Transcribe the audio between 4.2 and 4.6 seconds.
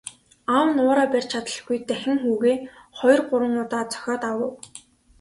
авав.